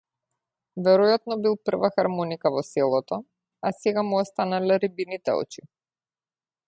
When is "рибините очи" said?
4.87-5.67